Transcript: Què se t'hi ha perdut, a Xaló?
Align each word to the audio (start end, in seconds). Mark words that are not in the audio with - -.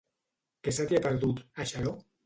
Què 0.63 0.73
se 0.79 0.87
t'hi 0.89 0.99
ha 1.01 1.05
perdut, 1.05 1.47
a 1.61 1.73
Xaló? 1.75 1.99